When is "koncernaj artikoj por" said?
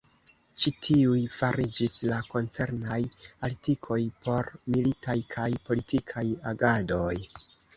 2.31-4.51